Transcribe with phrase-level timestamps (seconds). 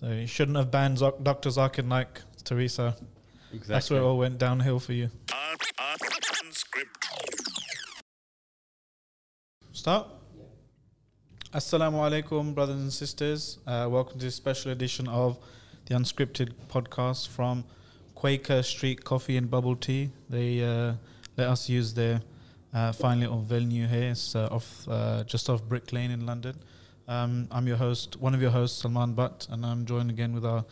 [0.00, 1.50] So you shouldn't have banned Zo- Dr.
[1.50, 2.96] Zakir Naik, Teresa.
[3.52, 3.58] Exactly.
[3.68, 5.10] That's where it all went downhill for you.
[9.72, 10.08] Start.
[11.52, 13.58] Assalamu alaikum, brothers and sisters.
[13.66, 15.36] Uh, welcome to this special edition of
[15.84, 17.64] the Unscripted podcast from
[18.14, 20.12] Quaker Street Coffee and Bubble Tea.
[20.30, 20.94] They uh,
[21.36, 22.22] let us use their
[22.72, 24.12] uh, fine little venue here.
[24.12, 26.56] It's uh, off uh, just off Brick Lane in London.
[27.10, 30.44] Um, I'm your host, one of your hosts, Salman Butt, and I'm joined again with
[30.46, 30.64] our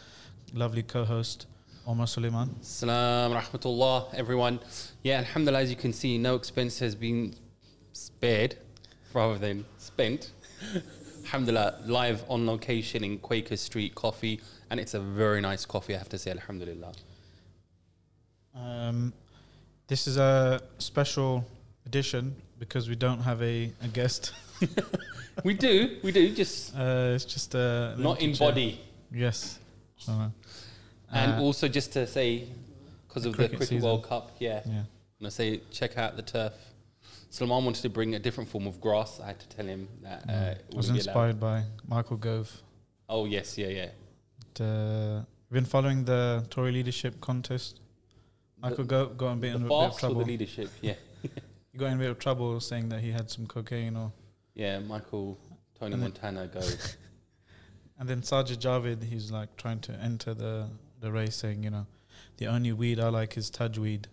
[0.54, 1.48] lovely co-host,
[1.84, 2.62] Omar Suleiman.
[2.62, 4.60] Salam rahmatullah, everyone.
[5.02, 7.34] Yeah, alhamdulillah, as you can see, no expense has been
[7.92, 8.54] spared
[9.12, 10.30] rather than spent.
[11.24, 15.98] alhamdulillah, live on location in Quaker Street Coffee, and it's a very nice coffee, I
[15.98, 16.92] have to say, alhamdulillah.
[18.54, 19.12] Um,
[19.88, 21.44] this is a special
[21.84, 24.32] edition because we don't have a, a guest.
[25.44, 28.48] We do, we do, just Uh, it's just a not in chair.
[28.48, 28.80] body.
[29.12, 29.60] Yes.
[30.08, 30.30] Uh,
[31.12, 32.48] And uh, also just to say,
[33.06, 33.80] because of the cricket.
[33.80, 34.82] World Cup, yeah, yeah.
[35.18, 36.54] and I say check out the turf.
[37.30, 39.20] Salman wanted to bring a different form of grass.
[39.22, 40.52] I had to tell him that uh, Mm.
[40.52, 41.28] it I was wouldn't be allowed.
[41.30, 42.50] inspired by Michael Gove.
[43.08, 43.90] Oh yes, yeah, yeah.
[44.54, 47.78] But, uh, been following the Tory leadership contest.
[48.60, 50.22] Michael Gove got a bit in a bit of or the trouble.
[50.24, 50.68] leadership?
[50.82, 50.94] Yeah,
[51.78, 54.12] got in a bit of trouble saying that he had some cocaine or.
[54.54, 54.78] yeah.
[54.80, 55.38] Michael
[55.78, 56.96] Tony And then- Montana goes.
[58.00, 60.68] And then Sajid Javid, he's like trying to enter the,
[61.00, 61.84] the race, saying, you know,
[62.36, 64.04] the only weed I like is Tajweed.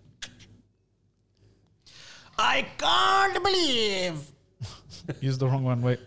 [2.36, 4.32] I can't believe.
[5.22, 5.84] Use the wrong one.
[5.84, 6.00] Wait,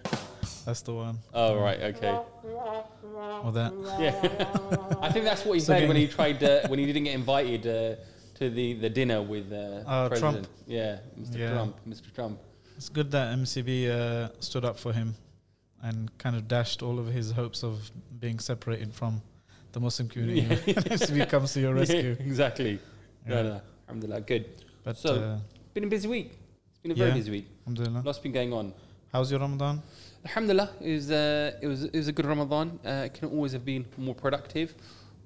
[0.67, 1.19] that's the one.
[1.33, 2.19] oh right, okay.
[3.45, 3.73] Or that.
[4.01, 7.05] Yeah, I think that's what he So said when he tried uh, when he didn't
[7.05, 7.97] get invited uh,
[8.39, 10.45] to the, the dinner with uh, Uh, president.
[10.45, 10.49] Trump.
[10.67, 11.39] Yeah, Mr.
[11.39, 11.53] Yeah.
[11.53, 11.77] Trump.
[11.89, 12.15] Mr.
[12.15, 12.39] Trump.
[12.77, 15.15] It's good that MCB uh, stood up for him
[15.83, 19.21] and kind of dashed all of his hopes of being separated from
[19.73, 20.43] the Muslim community.
[20.73, 22.17] MCB comes to your rescue.
[22.19, 22.79] Yeah, exactly.
[23.27, 23.35] Yeah.
[23.35, 23.61] No, no.
[23.89, 24.45] Alhamdulillah, good.
[24.85, 25.39] But So- uh,
[25.75, 26.31] Been a busy week.
[26.71, 27.47] It's been a very busy week.
[27.67, 28.03] alhamdulillah.
[28.05, 28.73] Lots been going on.
[29.13, 29.83] How's your Ramadan?
[30.25, 32.79] Alhamdulillah, it was uh, it was it was a good Ramadan.
[32.85, 34.75] Uh, it can always have been more productive,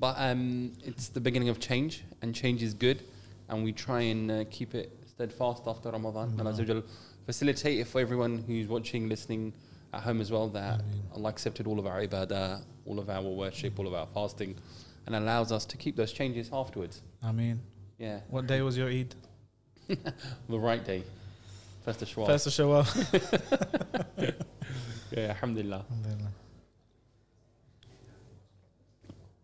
[0.02, 3.04] but um, it's the beginning of change, and change is good,
[3.48, 6.30] and we try and uh, keep it steadfast after Ramadan.
[6.40, 6.82] And Azza wa Jal
[7.24, 9.52] facilitate it for everyone who's watching, listening
[9.94, 10.48] at home as well.
[10.48, 10.80] That.
[11.14, 14.56] Allah accepted all of our ibadah, all of our worship, all of our fasting,
[15.06, 17.00] and allows us to keep those changes afterwards.
[17.22, 17.60] I mean,
[17.96, 19.14] Yeah, what day was your Eid?
[19.86, 21.04] the right day,
[21.84, 22.26] first of Shawwal.
[22.26, 22.84] First of Shawwal.
[25.16, 25.84] yeah, Alhamdulillah.
[25.88, 26.32] Alhamdulillah.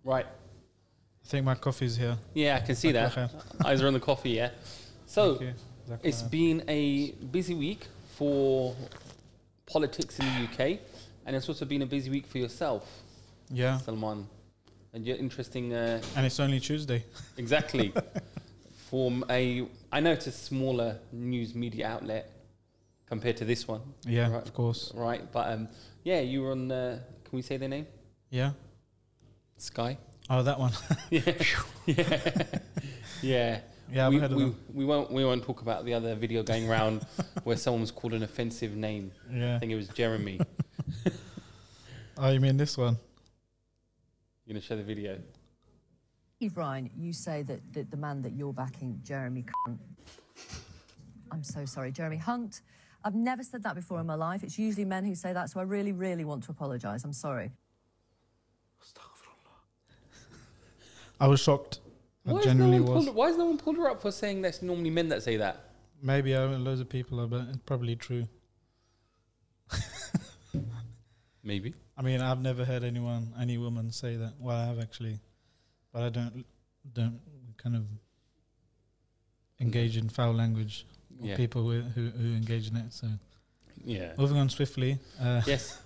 [0.03, 0.27] Right.
[1.28, 2.16] I think my coffee's here.
[2.33, 3.31] Yeah, I can see that.
[3.65, 4.49] Eyes are on the coffee, yeah.
[5.05, 5.39] So
[6.03, 8.75] it's been a busy week for
[9.66, 10.78] politics in the UK,
[11.27, 12.89] and it's also been a busy week for yourself,
[13.50, 14.27] yeah, Salman.
[14.94, 17.05] And you're interesting, uh, and it's only Tuesday.
[17.37, 17.93] exactly.
[18.89, 22.31] From a, I know it's a smaller news media outlet
[23.05, 24.43] compared to this one, Yeah, Right.
[24.43, 24.93] of course.
[24.95, 25.31] right?
[25.31, 25.69] But um,
[26.05, 26.72] yeah, you were on.
[26.72, 27.87] Uh, can we say their name?
[28.31, 28.53] Yeah.
[29.59, 29.99] Sky.
[30.31, 30.72] Oh, that one.
[31.11, 31.33] yeah,
[31.87, 32.19] yeah,
[33.22, 33.61] yeah.
[33.91, 37.06] yeah, we, heard we, we won't we won't talk about the other video going around
[37.44, 39.12] where someone was called an offensive name.
[39.33, 39.56] Yeah.
[39.56, 40.41] I think it was Jeremy.
[42.21, 42.99] Oh, you mean this one?
[44.44, 45.19] You gonna show the video?
[46.37, 49.81] Steve Ryan, you say that, that the man that you're backing, Jeremy Hunt.
[51.31, 52.62] I'm so sorry, Jeremy Hunt.
[53.05, 54.43] I've never said that before in my life.
[54.43, 57.05] It's usually men who say that, so I really, really want to apologise.
[57.05, 57.53] I'm sorry.
[61.21, 61.81] I was shocked.
[62.27, 63.05] I Why, is no genuinely one was.
[63.06, 65.37] pulled, why has no one pulled her up for saying that's normally men that say
[65.39, 65.65] that?
[66.03, 68.27] Maybe loads of people are, but it's probably true.
[71.43, 71.75] Maybe.
[71.97, 74.34] I mean, I've never heard anyone, any woman say that.
[74.39, 75.19] Well, I have actually,
[75.93, 76.45] but I don't,
[76.93, 77.21] don't
[77.57, 77.84] kind of
[79.61, 80.87] engage in foul language.
[81.21, 81.37] Yeah.
[81.37, 82.93] People who, who who engage in it.
[82.93, 83.09] So
[83.84, 84.12] Yeah.
[84.17, 84.99] moving on swiftly.
[85.21, 85.81] Uh, yes.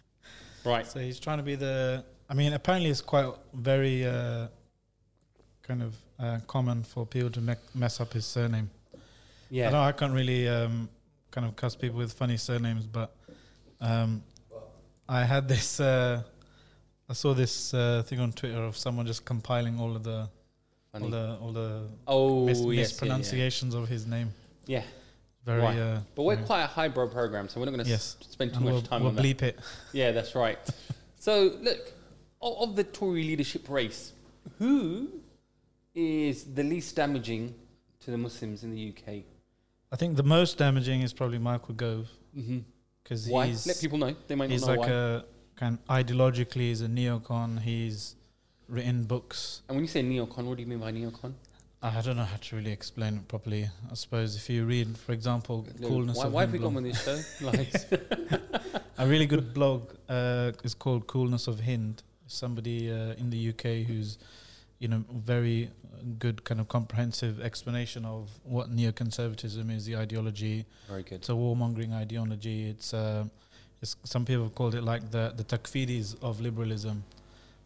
[0.64, 0.86] right.
[0.86, 2.04] So he's trying to be the.
[2.28, 4.48] I mean, apparently it's quite very uh,
[5.66, 8.70] kind of uh, common for people to me- mess up his surname.
[8.94, 8.98] I
[9.50, 9.70] Yeah.
[9.70, 10.88] know I can't really um,
[11.30, 13.14] kind of cuss people with funny surnames, but
[13.80, 14.22] um,
[15.08, 15.80] I had this.
[15.80, 16.22] Uh,
[17.08, 20.28] I saw this uh, thing on Twitter of someone just compiling all of the
[20.94, 22.64] all the all the oh mis- yes.
[22.66, 22.80] Yeah, yeah.
[22.80, 24.32] mispronunciations of his name.
[24.66, 24.82] yeah.
[25.44, 25.60] Very.
[25.62, 25.78] Right.
[25.78, 28.16] Uh, But we're quite a highbrow program, so we're not going to Yes.
[28.28, 29.42] spend too and much we'll, time we'll on that.
[29.42, 29.60] it.
[29.92, 30.58] Yeah, that's right.
[31.20, 31.92] so, look,
[32.42, 34.12] of, of the Tory leadership race,
[34.58, 35.08] who
[35.96, 37.54] is the least damaging
[38.00, 39.24] to the Muslims in the UK?
[39.90, 42.58] I think the most damaging is probably Michael Gove Mm-hmm.
[43.02, 43.46] because Why?
[43.46, 44.14] he's Let people know.
[44.28, 44.88] They might not he's know like why.
[44.90, 45.22] a
[45.56, 47.60] kind ideologically is a neocon.
[47.62, 48.14] He's
[48.68, 49.62] written books.
[49.68, 51.32] And when you say neocon, what do you mean by neocon?
[51.82, 53.70] I don't know how to really explain it properly.
[53.90, 56.84] I suppose if you read, for example, Coolness why, of why have we gone with
[56.84, 57.18] this show?
[57.46, 57.72] Like,
[58.98, 62.02] a really good blog uh, is called Coolness of Hind.
[62.26, 64.18] Somebody uh, in the UK who's,
[64.78, 65.70] you know, very
[66.18, 70.64] good kind of comprehensive explanation of what neoconservatism is, the ideology.
[70.88, 71.16] very good.
[71.16, 72.68] It's a warmongering ideology.
[72.70, 73.24] It's, uh,
[73.82, 77.04] it's some people have called it like the the takfiris of liberalism.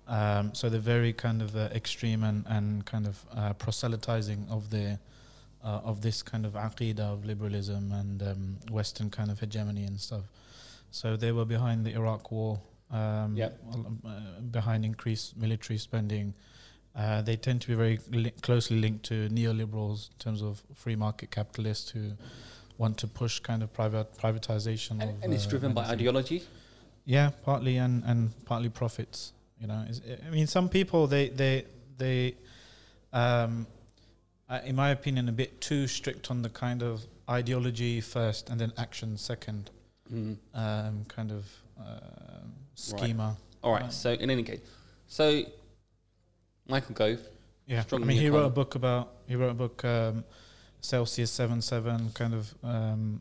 [0.09, 4.71] Um, so they're very kind of uh, extreme and, and kind of uh, proselytizing of
[4.71, 4.99] the
[5.63, 10.01] uh, of this kind of aqidah of liberalism and um, Western kind of hegemony and
[10.01, 10.23] stuff.
[10.91, 12.59] So they were behind the Iraq War,
[12.91, 13.61] um, Yep.
[13.73, 16.35] uh, behind increased military spending.
[16.97, 20.97] Uh, they tend to be very li- closely linked to neoliberals in terms of free
[20.97, 22.11] market capitalists who
[22.79, 25.23] want to push kind of private privatization And, of.
[25.23, 26.43] and it's uh, driven by ideology.
[27.05, 29.33] Yeah, partly and and partly profits.
[29.61, 29.85] You know,
[30.27, 31.65] I mean, some people they they
[31.99, 32.35] they,
[33.13, 33.67] um,
[34.49, 38.61] uh, in my opinion, a bit too strict on the kind of ideology first and
[38.61, 39.71] then action second
[40.13, 40.37] Mm.
[40.55, 41.45] um, kind of
[41.79, 43.37] um schema.
[43.63, 43.83] All right.
[43.83, 43.93] Right.
[43.93, 44.61] So in any case,
[45.07, 45.45] so
[46.69, 47.21] Michael Gove.
[47.67, 50.25] Yeah, I mean, he wrote a book about he wrote a book um,
[50.81, 52.55] Celsius seven seven kind of.
[52.63, 53.21] Um,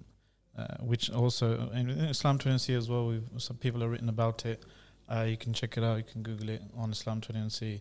[0.58, 4.62] uh, which also in Islam21c as well, we've, some people have written about it.
[5.10, 5.96] Uh, you can check it out.
[5.98, 7.80] You can Google it on Islam21c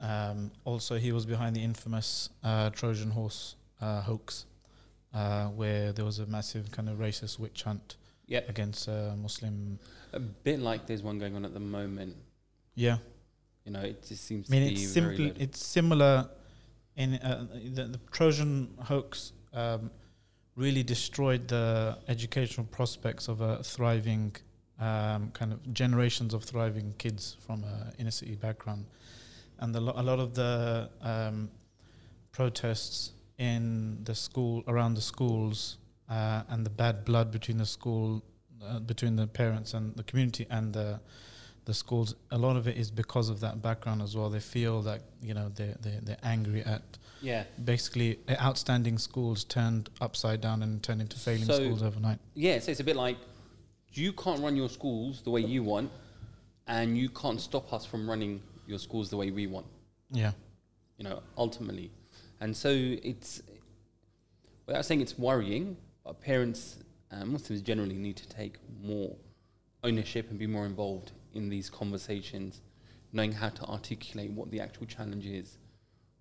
[0.00, 4.46] Um, also, he was behind the infamous uh, Trojan horse uh, hoax,
[5.12, 7.96] uh, where there was a massive kind of racist witch hunt
[8.26, 8.48] Yep.
[8.48, 9.78] against uh, Muslim.
[10.12, 12.16] A bit like there's one going on at the moment.
[12.76, 12.98] Yeah,
[13.64, 14.92] You know, it just seems I mean, it's
[15.40, 16.28] it's similar
[16.96, 19.90] in uh, the, the Trojan hoax um,
[20.56, 24.36] really destroyed the educational prospects of a thriving
[24.78, 28.84] um, kind of generations of thriving kids from a inner city background,
[29.60, 31.50] and the, lo- a lot of the um,
[32.32, 35.78] protests in the school around the schools
[36.10, 38.22] uh, and the bad blood between the school
[38.62, 41.00] uh, between the parents and the community and the
[41.64, 44.82] the schools a lot of it is because of that background as well they feel
[44.82, 46.82] that you know they they they're angry at
[47.22, 47.44] yeah.
[47.64, 52.58] basically uh, outstanding schools turned upside down and turned into failing So- schools overnight Yeah,
[52.58, 53.16] so it's a bit like
[53.92, 55.90] you can't run your schools the way you want,
[56.66, 59.66] and you can't stop us from running your schools the way we want.
[60.10, 60.32] yeah
[60.98, 61.90] You know, ultimately,
[62.40, 63.40] and so it's
[64.66, 66.78] without saying it's worrying, but parents,
[67.12, 69.14] uh, Muslims generally need to take more
[69.84, 72.60] ownership and be more involved in these conversations,
[73.12, 75.58] knowing how to articulate what the actual challenge is,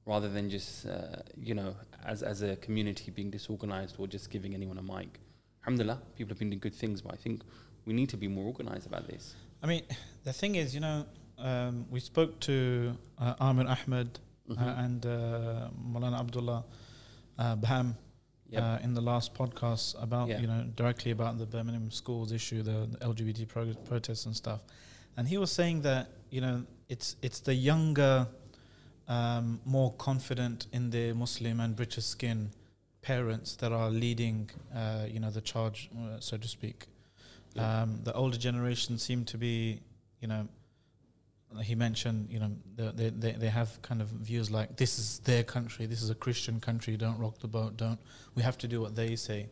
[0.05, 1.75] rather than just uh, you know
[2.05, 5.19] as as a community being disorganized or just giving anyone a mic.
[5.61, 7.41] Alhamdulillah, people have been doing good things, but I think
[7.85, 9.35] we need to be more organized about this.
[9.63, 9.83] i mean
[10.27, 10.97] the thing is you know
[11.49, 12.55] um, we spoke to
[13.19, 14.09] uh, Amir Ahmed
[14.49, 14.57] Mhm.
[14.61, 16.61] uh, and uh, Malana Abdullah
[17.39, 17.95] uh, Baham
[18.49, 18.61] Yep.
[18.63, 22.77] uh, in the last podcast about you know directly about the Birmingham schools issue, the,
[22.91, 24.61] the LGBT pro- protests and stuff,
[25.17, 28.27] and he was saying that you know it's it's the younger,
[29.07, 32.51] um, more confident in their Muslim and British skin
[33.01, 36.87] parents that are leading uh, you know the charge, uh, so to speak.
[37.53, 37.83] Yeah.
[37.83, 39.81] Um, the older generation seem to be
[40.19, 40.47] you know.
[41.61, 45.43] He mentioned, you know, they, they they have kind of views like this is their
[45.43, 46.97] country, this is a Christian country.
[46.97, 47.77] Don't rock the boat.
[47.77, 47.99] Don't
[48.33, 49.49] we have to do what they say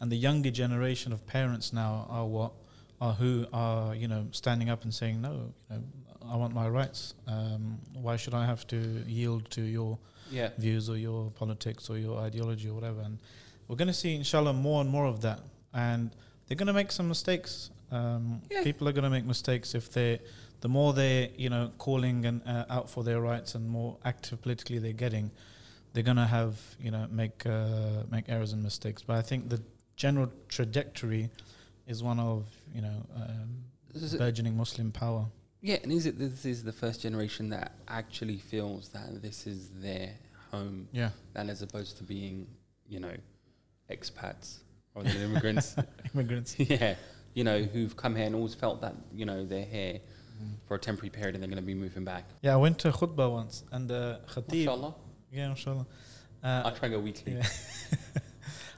[0.00, 2.52] and the younger generation of parents now are what
[3.00, 5.32] are who are you know standing up and saying no
[5.70, 5.82] you know
[6.32, 7.14] I want my rights.
[7.26, 8.76] Um, why should I have to
[9.06, 9.98] yield to your
[10.30, 10.50] Yeah.
[10.58, 13.00] views or your politics or your ideology or whatever?
[13.00, 13.18] And
[13.66, 15.40] we're going to see inshallah more and more of that.
[15.72, 16.10] And
[16.46, 17.70] they're going to make some mistakes.
[17.90, 18.62] Um, Yeah.
[18.62, 20.20] people are going to make mistakes if they
[20.60, 24.42] the more they're you know calling and uh, out for their rights and more active
[24.42, 25.30] politically they're getting
[25.94, 29.02] they're going to have you know make uh, make errors and mistakes.
[29.02, 29.60] But i think the
[29.96, 31.30] general trajectory
[31.90, 33.64] is one of you know um,
[34.18, 35.24] burgeoning muslim power
[35.60, 39.60] Yeah, and is it this is the first generation that actually feels that this is
[39.86, 40.10] their
[40.52, 42.36] home, yeah and as opposed to being,
[42.88, 43.14] you know,
[43.94, 44.48] expats
[44.94, 45.68] rather than immigrants.
[46.14, 46.94] immigrants yeah,
[47.34, 49.96] you know, who've come here and always felt that you know they're here
[50.66, 52.24] for a temporary period and they're going to be moving back.
[52.46, 54.94] yeah i went to khutbah once and the khatib Mashallah,
[55.38, 55.86] yeah inshallah
[56.42, 57.34] uh, I try and go weekly.
[57.34, 57.46] Yeah.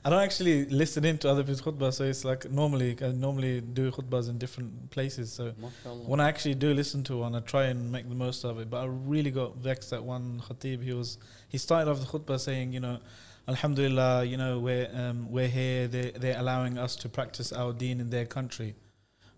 [0.04, 3.60] I don't actually listen in to other people's khutbah, so it's like normally I normally
[3.60, 5.32] do khutbahs in different places.
[5.32, 6.08] So Mashallah.
[6.08, 8.68] when I actually do listen to one, I try and make the most of it.
[8.68, 10.82] But I really got vexed at one khatib.
[10.82, 11.18] He was
[11.48, 12.98] he started off the khutbah saying, you know,
[13.46, 15.86] Alhamdulillah, you know, we're um, we're here.
[15.86, 18.74] They they're allowing us to practice our deen in their country,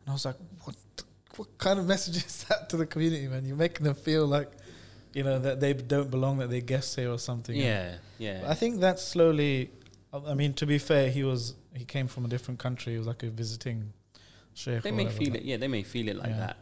[0.00, 0.76] and I was like, what?
[1.38, 3.44] what kind of message is that to the community, man?
[3.44, 4.50] You're making them feel like,
[5.12, 7.54] you know, that they don't belong, that they're guests here or something.
[7.54, 8.44] Yeah, yeah.
[8.46, 9.70] I think that's slowly.
[10.26, 12.92] I mean, to be fair, he was he came from a different country.
[12.92, 13.92] He was like a visiting
[14.54, 14.82] sheikh.
[14.82, 15.42] they may whatever, feel it.
[15.42, 16.38] Yeah, they may feel it like Yeah.
[16.38, 16.56] that.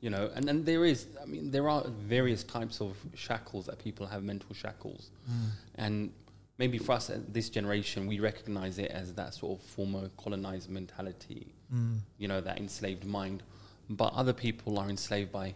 [0.00, 1.06] You know, and and there is.
[1.20, 4.22] I mean, there are various types of shackles that people have.
[4.22, 5.50] Mental shackles, Mm.
[5.74, 6.12] and
[6.58, 10.68] maybe for us, uh, this generation, we recognize it as that sort of former colonized
[10.70, 11.52] mentality.
[11.72, 11.98] Mm.
[12.18, 13.42] You know, that enslaved mind.
[13.90, 15.54] But other people are enslaved by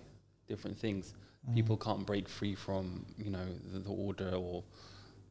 [0.48, 1.14] different things.
[1.48, 1.54] Mm.
[1.54, 4.64] People can't break free from you know the, the order or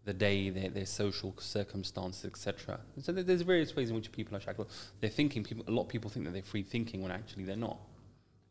[0.05, 2.79] the day, their, their social circumstances, etc.
[3.01, 4.69] So there- there's various ways in which people are shackled.
[4.99, 5.43] They're thinking.
[5.43, 7.77] People, a lot of people think that they're free thinking when actually they're not.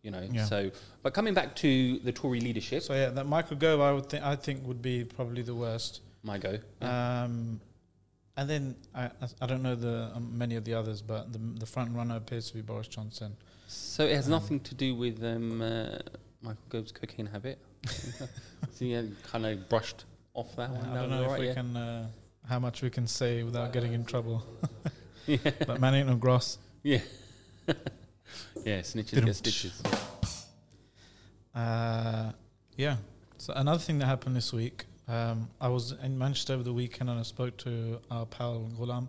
[0.03, 0.27] You know.
[0.31, 0.45] Yeah.
[0.45, 0.71] So,
[1.03, 4.25] but coming back to the Tory leadership, So yeah, that Michael Gove, I would think
[4.25, 6.01] I think would be probably the worst.
[6.23, 6.59] my go.
[6.81, 7.61] Um,
[8.37, 9.11] and then I
[9.43, 12.49] I don't know the um, many of the others, but the the front runner appears
[12.49, 13.37] to be Boris Johnson.
[13.67, 15.99] So it has um, nothing to do with um, uh,
[16.41, 17.59] Michael Gove's cocaine habit.
[18.73, 20.05] so yeah, kind of brushed
[20.41, 20.85] off that one.
[20.85, 21.55] I don't was know if alright, we yeah.
[21.55, 22.07] can uh,
[22.49, 24.43] how much we can say without getting in trouble.
[25.27, 25.51] Yeah.
[25.67, 26.59] but man ain't no gross.
[26.83, 27.01] Yeah.
[28.65, 29.83] yeah, snitches get stitches.
[31.55, 32.33] Uh,
[32.75, 32.97] yeah.
[33.39, 37.11] So another thing that happened this week, um, I was in Manchester over the weekend
[37.11, 39.09] and I spoke to our pal Ghulam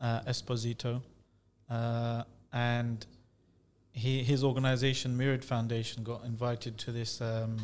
[0.00, 1.00] uh, Esposito,
[1.70, 3.06] uh, and
[3.92, 7.56] he his organization Myriad Foundation got invited to this um,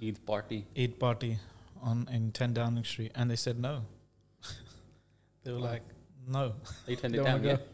[0.00, 0.66] Eid party.
[0.78, 1.38] Eid party
[1.82, 3.82] on in 10 Downing Street, and they said no.
[5.44, 5.82] they were like,
[6.28, 6.52] no.
[6.86, 7.56] They turned it down, yeah.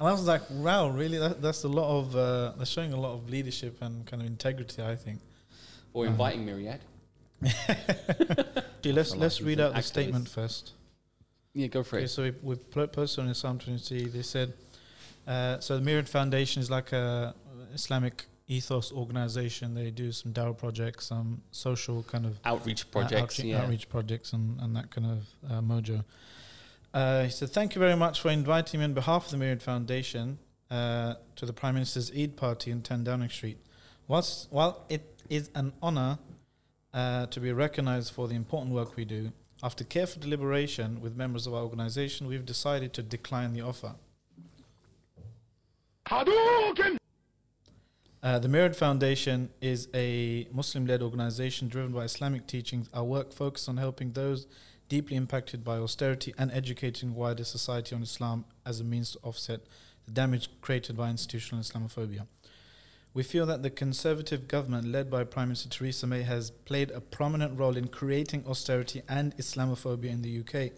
[0.00, 1.18] And I was like, wow, really?
[1.18, 4.26] That, that's a lot of, uh, they're showing a lot of leadership and kind of
[4.26, 5.20] integrity, I think.
[5.92, 6.10] Or Uh-huh.
[6.12, 6.80] inviting Myriad.
[7.44, 10.72] Okay, let's, let's read out the statement first.
[11.54, 12.08] Yeah, go for it.
[12.08, 14.54] so we, we posted on Islam21c, they said,
[15.26, 17.34] uh, so the Myriad Foundation is like a
[17.74, 19.74] Islamic ethos organization.
[19.74, 23.62] They do some dawah projects, some social kind of Outreach uh, projects, outreach, yeah.
[23.62, 26.04] outreach projects and, and that kind of uh, mojo.
[26.92, 29.62] Uh, he said, Thank you very much for inviting me on behalf of the Myriad
[29.62, 30.38] Foundation
[30.70, 33.58] uh, to the Prime Minister's Eid party in 10 Downing Street.
[34.08, 36.18] Whilst, while it is an honour
[36.92, 39.32] uh, to be recognised for the important work we do,
[39.62, 43.94] after careful deliberation with members of our organisation, we've decided to decline the offer.
[48.22, 52.88] Uh, the Myriad Foundation is a Muslim led organization driven by Islamic teachings.
[52.94, 54.46] Our work focuses on helping those
[54.88, 59.62] deeply impacted by austerity and educating wider society on Islam as a means to offset
[60.04, 62.28] the damage created by institutional Islamophobia.
[63.12, 67.00] We feel that the Conservative government, led by Prime Minister Theresa May, has played a
[67.00, 70.70] prominent role in creating austerity and Islamophobia in the UK.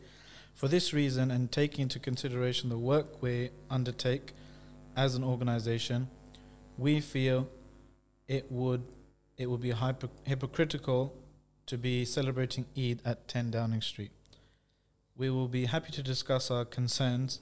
[0.54, 4.32] For this reason, and taking into consideration the work we undertake
[4.96, 6.08] as an organization,
[6.78, 7.48] we feel
[8.28, 8.82] it would
[9.36, 11.12] it would be hypo- hypocritical
[11.66, 14.12] to be celebrating Eid at 10 Downing Street.
[15.16, 17.40] We will be happy to discuss our concerns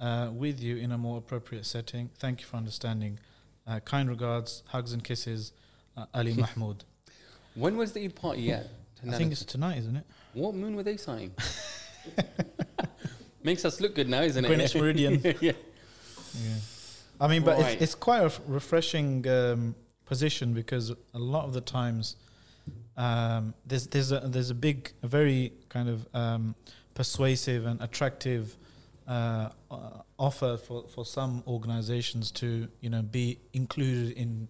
[0.00, 2.10] uh, with you in a more appropriate setting.
[2.18, 3.20] Thank you for understanding.
[3.66, 5.52] Uh, kind regards, hugs and kisses,
[5.96, 6.84] uh, Ali Mahmoud.
[7.54, 8.68] When was the Eid party at?
[9.06, 10.04] I think it's tonight, isn't it?
[10.32, 11.32] What moon were they signing?
[13.42, 14.80] Makes us look good now, isn't Greenwich it?
[14.80, 15.20] Meridian.
[15.40, 15.52] yeah.
[16.34, 16.54] Yeah.
[17.20, 17.72] I mean, but Right.
[17.74, 22.16] it's, it's quite a f- refreshing um, position because a lot of the times
[22.96, 26.54] um, there's there's a there's a big, a very kind of um,
[26.94, 28.56] persuasive and attractive
[29.06, 29.76] uh, uh,
[30.18, 34.48] offer for, for some organizations to you know be included in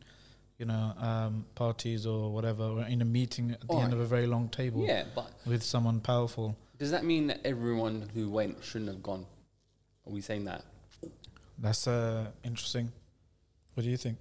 [0.58, 4.06] you know um, parties or whatever or in a meeting at the end of a
[4.06, 6.56] very long table Yeah, but with someone powerful.
[6.78, 9.26] does that mean that everyone who went shouldn't have gone?
[10.06, 10.64] Are we saying that?
[11.58, 12.92] That's uh, interesting.
[13.74, 14.18] What do you think?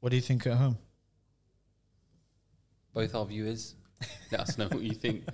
[0.00, 0.78] What do you think at home?
[2.92, 3.74] Both our viewers,
[4.30, 5.24] let us know what you think.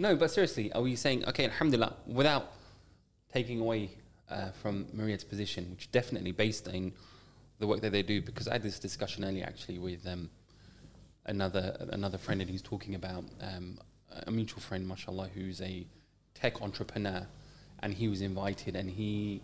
[0.00, 2.52] No, but seriously, are we saying okay, Alhamdulillah, without
[3.32, 3.90] taking away
[4.30, 6.92] uh, from Myriad's position, which definitely based on
[7.58, 8.22] the work that they do?
[8.22, 10.30] Because I had this discussion earlier actually with um,
[11.26, 13.78] another another friend, and he's talking about um,
[14.26, 15.84] a mutual friend, mashallah, who's a
[16.34, 17.26] tech entrepreneur,
[17.80, 19.42] and he was invited, and he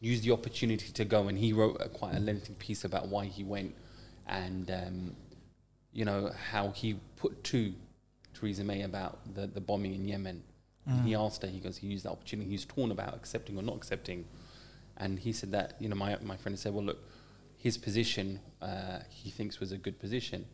[0.00, 3.26] used the opportunity to go, and he wrote a, quite a lengthy piece about why
[3.26, 3.74] he went,
[4.26, 5.16] and um,
[5.92, 7.72] you know how he put to
[8.34, 10.42] Theresa May about the, the bombing in Yemen.
[10.86, 12.50] And He asked her, he goes, he used that opportunity.
[12.50, 14.24] He's torn about accepting or not accepting.
[14.96, 16.98] And he said that, you know, my, my friend said, well, look,
[17.56, 20.46] his position, uh, he thinks was a good position.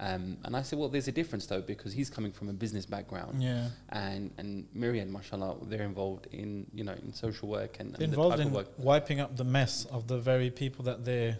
[0.00, 2.86] Um, and I said, well, there's a difference though because he's coming from a business
[2.86, 3.68] background, Yeah.
[3.88, 8.04] and and Myriad, mashallah, they're involved in you know in social work and, and the
[8.04, 11.36] involved in wiping up the mess of the very people that they're,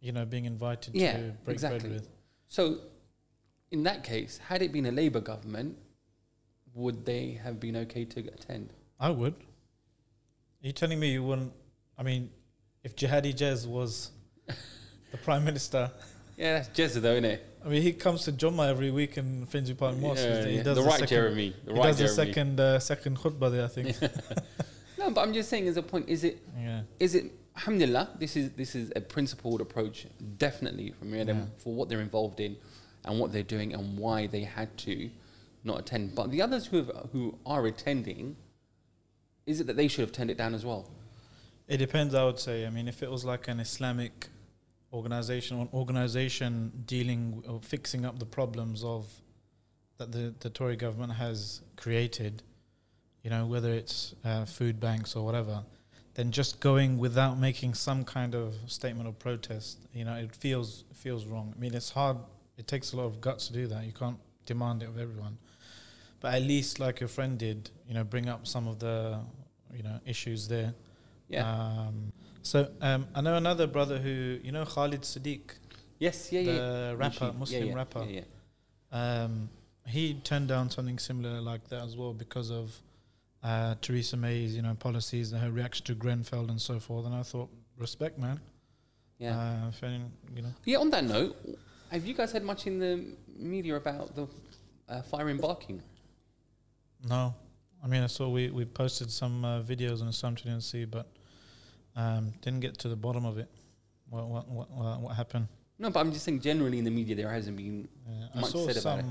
[0.00, 1.80] you know, being invited Yeah, to break exactly.
[1.80, 2.08] bread with.
[2.48, 2.78] So,
[3.70, 5.78] in that case, had it been a Labour government,
[6.74, 8.74] would they have been okay to attend?
[9.00, 9.32] I would.
[9.32, 11.52] Are you telling me you wouldn't?
[11.96, 12.30] I mean,
[12.84, 14.10] if Jihadi Jez was
[14.46, 15.90] the prime minister,
[16.36, 17.55] Yeah, that's Jezza though, isn't it?
[17.66, 20.22] I mean, he comes to Jumma every week in Finsbury Park Mosque.
[20.22, 20.62] Yeah, he yeah.
[20.62, 21.56] does the right second, Jeremy.
[21.64, 23.96] The he right does the second uh, second khutbah there, I think.
[24.98, 26.82] No, but I'm just saying, as a point, is it yeah.
[26.98, 30.06] is it alhamdulillah this is this is a principled approach
[30.38, 31.44] definitely from Myriad Yeah.
[31.58, 32.56] for what they're involved in
[33.04, 35.10] and what they're doing and why they had to
[35.64, 38.36] not attend but the others who have, who are attending
[39.46, 40.90] is it that they should have turned it down as well
[41.68, 42.66] It depends, I would say.
[42.66, 44.28] I mean, if it was like an Islamic
[44.92, 49.06] organization or an organization dealing or fixing up the problems of
[49.98, 52.42] that the, the Tory government has created,
[53.22, 55.64] you know, whether it's uh, food banks or whatever,
[56.14, 60.84] then just going without making some kind of statement of protest, you know, it feels
[60.94, 61.52] feels wrong.
[61.56, 62.18] I mean, it's hard.
[62.56, 63.84] It takes a lot of guts to do that.
[63.84, 65.38] You can't demand it of everyone,
[66.20, 69.18] but at least, like your friend did, you know, bring up some of the,
[69.74, 70.74] you know, issues there.
[71.28, 72.12] yeah Um,
[72.46, 75.44] so um, I know another brother who you know Khalid Sadiq,
[75.98, 78.04] yes yeah the yeah rapper, Yeah, Muslim yeah, rapper.
[78.08, 79.22] yeah, yeah.
[79.24, 79.50] Um,
[79.86, 82.66] he turned down something similar like that as well because of
[83.42, 87.04] uh, Theresa May's you know policies and her reaction to Grenfell and so forth.
[87.06, 88.40] And I thought, respect, man.
[89.18, 89.36] yeah.
[89.38, 90.00] Uh, if any,
[90.36, 91.36] you know, yeah on that note
[91.90, 92.92] have you guys had much in the
[93.54, 94.26] media about the
[94.88, 95.82] uh, fire in Barking
[97.08, 97.34] no.
[97.84, 101.06] I mean, I saw we, we posted some uh, videos on Assumption NC, but
[101.96, 103.48] um, didn't get to the bottom of it.
[104.10, 105.48] What what what, what, what happened?
[105.78, 107.86] no but I'm just saying generally in the media there hasn't been
[108.34, 109.04] I Much said about it.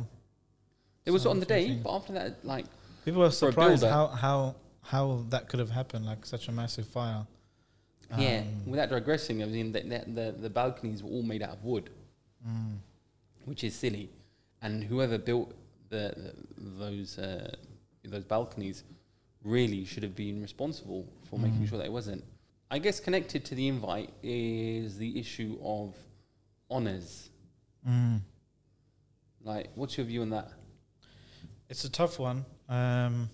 [1.05, 1.83] it was on the day things.
[1.83, 2.65] but after that like
[3.03, 7.25] People were surprised how, how how that could have happened, like such a massive fire.
[8.17, 11.49] Yeah, Um, without digressing, I mean, the, the, the, the balconies were all made out
[11.57, 11.89] of wood,
[12.47, 12.77] mm,
[13.45, 14.09] which is silly.
[14.61, 15.53] And whoever built
[15.89, 16.33] the, the
[16.79, 17.53] those uh,
[18.03, 18.83] those balconies
[19.43, 21.69] really should have been responsible for making Mm.
[21.69, 22.23] sure that it wasn't.
[22.69, 25.95] I guess connected to the invite is the issue of
[26.69, 27.29] honors.
[27.87, 28.21] mm.
[29.43, 30.49] Like, what's your view on that?
[31.69, 32.45] It's a tough one.
[32.67, 33.29] Um,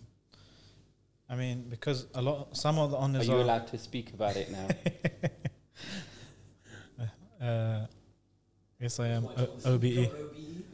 [1.30, 3.42] I mean, because a lot, some of the honors Are you are.
[3.42, 4.68] allowed to speak about it now?
[7.46, 7.86] uh,
[8.80, 9.26] yes, I am.
[9.38, 10.12] O- OBE.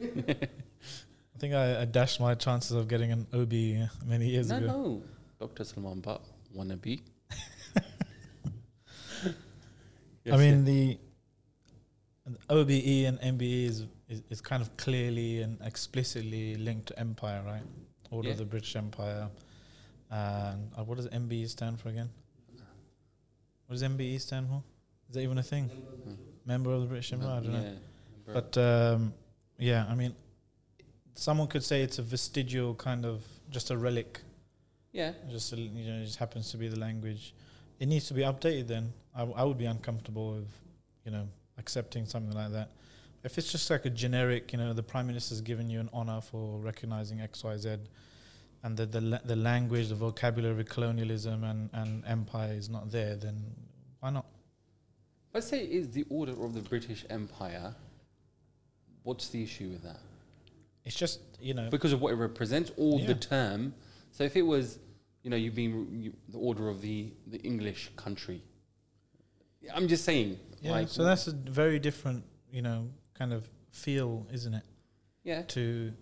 [1.38, 4.66] I think I, I dashed my chances of getting an OBE many years no, ago.
[4.66, 5.02] no,
[5.38, 6.76] Doctor Salman Butt wanna
[10.28, 10.34] be.
[10.34, 10.98] I mean, the,
[12.26, 17.42] the OBE and MBE is, is is kind of clearly and explicitly linked to empire,
[17.46, 17.62] right?
[18.10, 18.32] Order Yeah.
[18.32, 19.28] of the British Empire.
[20.10, 22.08] And uh, what does MBE stand for again?
[23.66, 24.62] What does MBE stand for?
[25.10, 25.70] Is that even a thing?
[26.46, 27.30] Member of the British Empire?
[27.38, 27.62] I don't know.
[28.26, 29.12] yeah, But um,
[29.58, 30.14] yeah, I mean,
[31.14, 34.20] someone could say it's a vestigial kind of just a relic.
[34.92, 37.34] yeah, Just a, you know, it just happens to be the language.
[37.78, 38.68] It needs to be updated.
[38.68, 40.48] Then I, w- I would be uncomfortable with,
[41.04, 41.26] you know,
[41.58, 42.70] accepting something like that.
[43.24, 46.20] If it's just like a generic, you know, the prime minister's given you an honor
[46.20, 47.76] for recognizing X, Y, Z,
[48.62, 53.16] and the the, la- the language, the vocabulary, colonialism and and empire is not there,
[53.16, 53.36] then
[53.98, 54.26] why not?
[55.34, 57.74] Let's say it is the order of the British Empire.
[59.02, 60.00] What's the issue with that?
[60.84, 63.74] It's just you know, Because of what it represents, or the term.
[64.12, 64.78] So if it was,
[65.24, 68.42] you know, you've been you, the order of the the English country.
[69.74, 70.70] I'm just saying, yeah.
[70.72, 74.62] like, so that's a very different, you know, kind of feel, isn't it?
[75.24, 75.92] yeah, to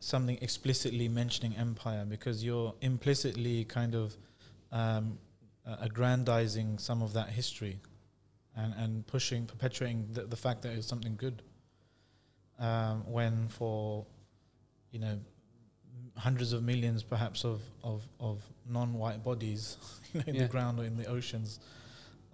[0.00, 4.16] something explicitly mentioning empire because you're implicitly kind of
[4.72, 5.18] um,
[5.66, 7.80] uh, aggrandizing some of that history
[8.56, 11.42] and, and pushing, perpetuating the, the fact that it's something good.
[12.60, 14.06] Um, when for,
[14.92, 15.18] you know,
[16.16, 19.76] hundreds of millions perhaps of, of, of non-white bodies
[20.12, 20.42] you know, in Yeah.
[20.42, 21.60] the ground or in the oceans,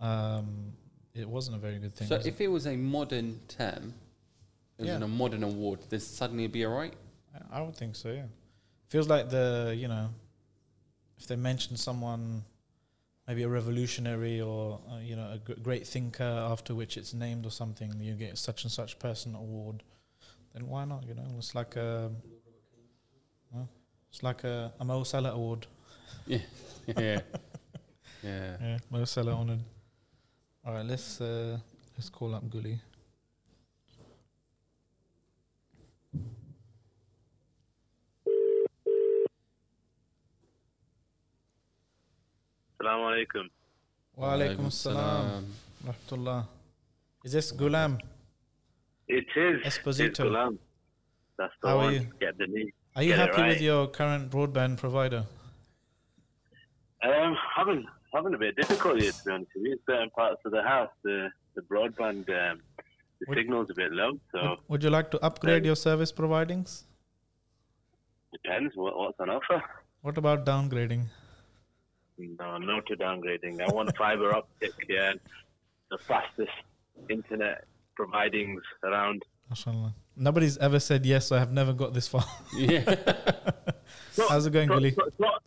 [0.00, 0.72] um,
[1.14, 2.08] it wasn't a very good thing.
[2.08, 3.94] So was if it was a modern term,
[4.78, 4.96] it was Yeah.
[4.96, 6.94] in a modern award, then suddenly be all right.
[7.50, 8.10] I- would think so.
[8.12, 8.26] Yeah,
[8.88, 10.10] feels like the you know,
[11.18, 12.44] if they mention someone,
[13.26, 17.50] maybe a revolutionary or uh, you know a great thinker after which it's named or
[17.50, 19.82] something, you get such and such person award.
[20.52, 21.04] Then why not?
[21.06, 22.10] You know, it's like a,
[24.10, 25.66] it's like a, a Mo Salah award.
[26.26, 26.38] yeah,
[26.86, 26.94] yeah,
[28.22, 28.56] yeah.
[28.60, 29.60] Yeah, Mo Salah honored.
[30.66, 31.58] All right, let's uh,
[31.94, 32.80] let's call up Gully.
[42.80, 43.44] Assalamu alaikum.
[44.16, 45.44] Wa alaikum assalam.
[45.86, 46.46] Rahmatullah.
[47.24, 48.00] Is this Gulam?
[49.08, 49.60] It is.
[49.66, 50.06] Esposito.
[50.06, 50.56] It's Gulam.
[51.36, 51.88] That's the How one.
[51.88, 52.72] Are you, Get the.
[52.96, 53.48] Are you Get happy right.
[53.48, 55.26] with your current broadband provider?
[57.02, 59.78] Um, haven't having a bit of difficulty to be honest with you.
[59.86, 62.60] Certain parts of the house, the the broadband, um,
[63.20, 64.12] the Would- signal's a bit low.
[64.32, 66.84] So Would, would you like to upgrade Um, your service providings?
[68.32, 69.62] depends what, what's on offer.
[70.02, 71.04] What about downgrading?
[72.18, 73.60] No, no to downgrading.
[73.60, 74.72] I want fiber optic.
[74.88, 75.12] Yeah,
[75.90, 76.50] the fastest
[77.08, 77.64] internet
[77.96, 79.22] providings around.
[79.52, 79.92] MashaAllah.
[80.16, 82.24] Nobody's ever said yes, so I have never got this far.
[82.56, 82.82] Yeah.
[82.84, 84.92] Talk- How's it going, talk, Gully?
[84.92, 85.42] talk,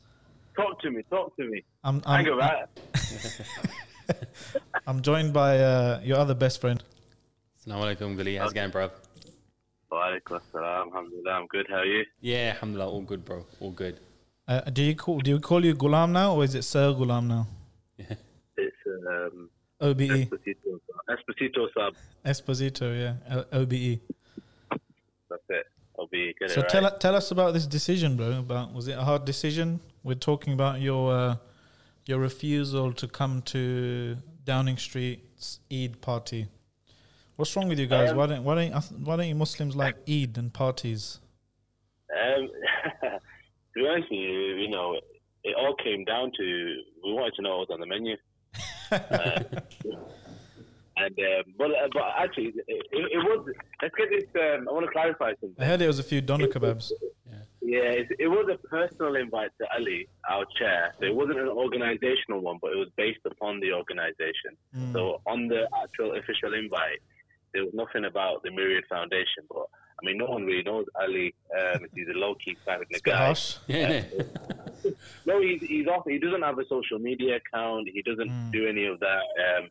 [0.58, 1.04] talk, talk to me.
[1.10, 1.64] Talk to me.
[1.84, 2.70] I'm, Hang I'm, about.
[4.88, 6.84] I'm joined by uh, your other best friend.
[7.60, 8.36] Assalamu alaikum, Gully.
[8.38, 8.90] How's it going, bro?
[9.92, 10.88] Wa alaikum assalam.
[10.88, 11.32] Alhamdulillah.
[11.32, 11.66] I'm good.
[11.70, 12.04] How are you?
[12.22, 12.92] Yeah, alhamdulillah.
[12.92, 13.46] All good, bro.
[13.60, 14.00] All good.
[14.48, 17.28] Uh, do you call do you call you Gulam now or is it Sir Gulam
[17.28, 17.48] now?
[17.98, 19.50] It's um,
[19.82, 20.08] OBE.
[20.08, 20.80] Esposito.
[21.10, 21.94] Esposito sub.
[22.26, 23.36] Esposito, yeah.
[23.52, 24.00] O- OBE.
[26.00, 27.00] I'll be get So tell right.
[27.00, 28.40] tell us about this decision, bro.
[28.40, 29.80] About was it a hard decision?
[30.04, 31.36] We're talking about your uh,
[32.06, 36.48] your refusal to come to Downing Street's Eid party.
[37.36, 38.12] What's wrong with you guys?
[38.12, 38.72] Um, why don't why don't
[39.04, 41.20] why don't you Muslims like Eid and parties?
[42.12, 42.50] Um,
[43.02, 43.20] to
[43.76, 45.00] be honest with you, you know,
[45.44, 48.16] it all came down to we wanted to know what was on the menu.
[48.90, 49.44] Uh,
[50.98, 53.48] and um, but uh, but actually, it, it, it was.
[53.82, 54.24] Let's get this.
[54.36, 55.56] Um, I want to clarify something.
[55.60, 56.92] I heard it was a few doner kebabs.
[57.62, 60.94] Yeah, it, it was a personal invite to Ali, our chair.
[61.00, 64.56] So it wasn't an organizational one, but it was based upon the organization.
[64.74, 64.94] Mm.
[64.94, 67.00] So on the actual official invite,
[67.54, 69.44] there was nothing about the Myriad Foundation.
[69.50, 69.66] But
[70.02, 71.34] I mean, no one really knows Ali.
[71.60, 73.26] Um, he's a low key private It's a bit guy.
[73.26, 73.58] harsh.
[73.68, 74.04] Yeah.
[75.26, 76.04] No, he's he's off.
[76.08, 77.90] He doesn't have a social media account.
[77.92, 78.52] He doesn't Mm.
[78.54, 79.24] do any of that.
[79.58, 79.68] Um,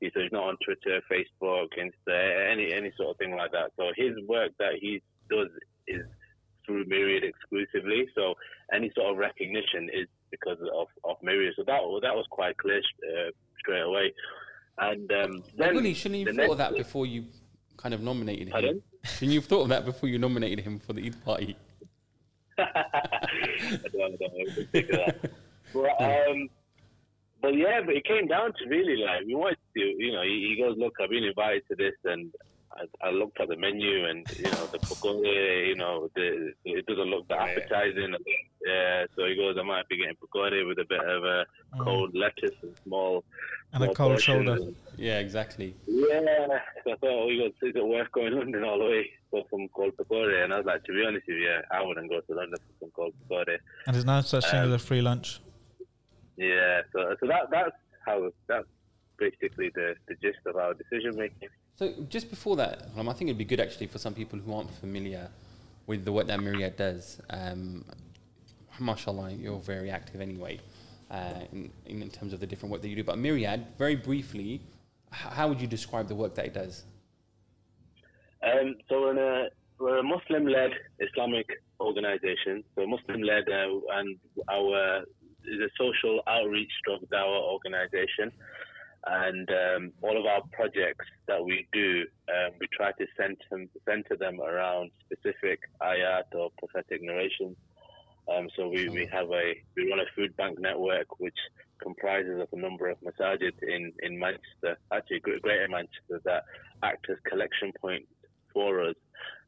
[0.00, 3.72] he's, he's not on Twitter, Facebook, Insta, any any sort of thing like that.
[3.76, 5.48] So his work that he does
[5.86, 6.02] is
[6.66, 8.06] through Myriad exclusively.
[8.14, 8.34] So
[8.72, 11.54] any sort of recognition is because of, of Myriad.
[11.56, 14.12] So that that was quite clear uh, straight away.
[14.78, 17.26] And um, then Gully, shouldn't you have thought of that before you
[17.76, 18.52] kind of nominated him?
[18.52, 18.82] Pardon?
[19.04, 21.56] Shouldn't you have thought of that before you nominated him for the Eid party?
[22.58, 22.84] I
[23.92, 24.26] don't know.
[24.26, 25.32] I didn't think of that.
[25.72, 26.48] But, um,
[27.42, 30.54] but yeah, but it came down to really like we wanted to, you know, he,
[30.56, 32.30] he goes, look, I've been invited to this, and
[32.72, 36.86] I, I looked at the menu, and you know, the pakole, you know, the, it
[36.86, 38.14] doesn't look that appetizing.
[38.66, 41.84] Yeah, so he goes, I might be getting pakole with a bit of a Mm.
[41.84, 43.22] cold lettuce and small
[43.72, 44.22] And a cold portions.
[44.24, 44.72] shoulder.
[44.96, 45.76] Yeah, exactly.
[45.86, 46.18] Yeah,
[46.82, 49.08] so I thought, oh, he goes, is it worth going to London all the way
[49.30, 50.42] for some cold pakore?
[50.42, 52.58] And I was like, to be honest with you, yeah, I wouldn't go to London
[52.58, 53.56] for some cold pakore.
[53.86, 55.38] And there's no such thing Um, as a free lunch.
[56.40, 57.76] Yeah, so so that that's
[58.06, 58.66] how that's
[59.18, 61.50] basically the, the gist of our decision making.
[61.76, 64.54] So just before that, um, I think it'd be good actually for some people who
[64.54, 65.28] aren't familiar
[65.86, 67.20] with the work that Myriad does.
[67.28, 67.84] Um,
[68.78, 70.60] mashallah, you're very active anyway
[71.10, 73.04] uh, in, in terms of the different work that you do.
[73.04, 74.62] But Myriad, very briefly,
[75.10, 76.84] how would you describe the work that it does?
[78.42, 79.48] Um, so we're, in a,
[79.78, 81.46] we're a Muslim-led Islamic
[81.80, 82.64] organization.
[82.74, 84.16] So Muslim-led, uh, and
[84.50, 85.04] our
[85.46, 88.32] is a social outreach stroke dawah organization.
[89.06, 94.16] And um, all of our projects that we do, um, we try to center, center
[94.16, 97.56] them around specific ayat or prophetic narrations.
[98.30, 101.38] Um, so we, we have a we run a food bank network which
[101.82, 106.44] comprises of a number of masajid in, in Manchester, actually Gre- Greater Manchester, that
[106.82, 108.06] act as collection point
[108.52, 108.94] for us.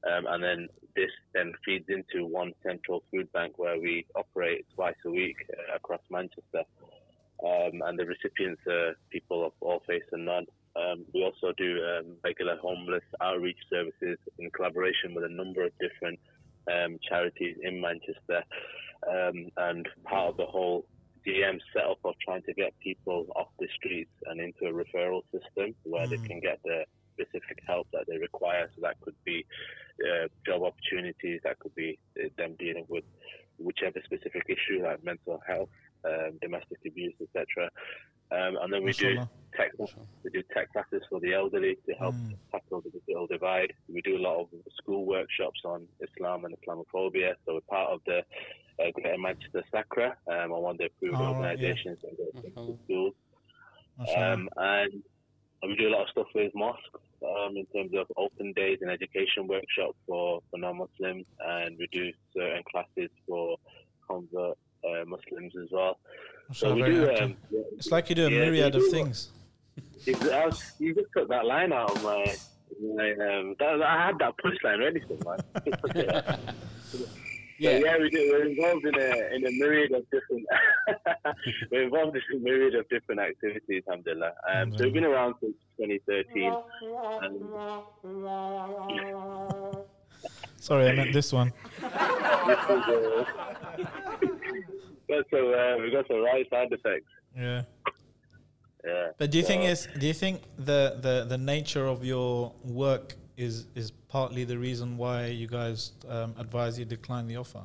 [0.04, 4.96] Um, and then this then feeds into one central food bank where we operate twice
[5.06, 6.64] a week uh, across Manchester.
[7.44, 10.46] Um, and the recipients are people of all faiths and none.
[10.74, 15.72] Um, we also do um, regular homeless outreach services in collaboration with a number of
[15.80, 16.18] different
[16.70, 18.42] um, charities in Manchester.
[19.08, 20.86] Um, and part of the whole
[21.26, 25.74] DM setup of trying to get people off the streets and into a referral system
[25.84, 28.68] where they can get the specific help that they require.
[28.74, 29.44] So that could be
[30.04, 33.04] uh, job opportunities, that could be uh, them dealing with
[33.58, 35.68] whichever specific issue like mental health,
[36.04, 37.70] um, domestic abuse, etc.
[38.32, 39.16] Um, and then we do
[39.56, 39.70] tech
[40.24, 42.34] we do tech classes for the elderly to help Mm.
[42.50, 43.72] tackle the digital divide.
[43.92, 44.48] We do a lot of
[44.80, 47.34] school workshops on Islam and Islamophobia.
[47.44, 48.20] So we're part of the
[48.80, 51.28] uh, Greater Manchester SACRE, um, one of the approved Oh, yeah.
[51.36, 53.14] organisations that go into schools.
[54.16, 55.02] Um, and
[55.68, 56.82] we do a lot of stuff with mosques
[57.22, 62.10] um, in terms of open days and education workshops for, for non-Muslims, and we do
[62.36, 63.56] certain classes for
[64.08, 65.98] convert uh, Muslims as well.
[66.52, 67.10] So we do.
[67.10, 67.36] Um,
[67.76, 69.30] It's like you do a Yeah, myriad of things.
[70.06, 72.36] Was, you just took that line out of my.
[72.94, 76.38] my um, that, I had that punchline ready for man.
[77.62, 77.78] Yeah.
[77.78, 78.28] yeah, yeah, we do.
[78.32, 80.44] We're involved in a in a myriad of different.
[81.70, 84.32] we're involved in a myriad of different activities, alhamdulillah.
[84.52, 86.52] Um, so we've been around since 2013.
[87.22, 87.38] And
[90.56, 91.52] Sorry, I meant this one.
[91.80, 93.24] this is, uh,
[95.08, 97.12] got some, uh, we got some right side effects.
[97.36, 97.62] Yeah.
[98.84, 99.10] Yeah.
[99.18, 103.14] But do you think is do you think the, the, the nature of your work
[103.42, 107.64] is is partly the reason why you guys um, advise you decline the offer?